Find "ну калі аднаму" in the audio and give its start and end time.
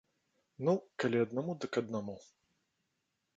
0.67-1.55